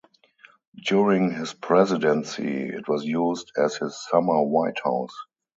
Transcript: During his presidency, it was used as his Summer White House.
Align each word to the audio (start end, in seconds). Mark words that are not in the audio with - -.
During 0.83 1.29
his 1.29 1.53
presidency, 1.53 2.67
it 2.69 2.87
was 2.89 3.05
used 3.05 3.51
as 3.55 3.75
his 3.75 4.03
Summer 4.03 4.41
White 4.41 4.79
House. 4.83 5.13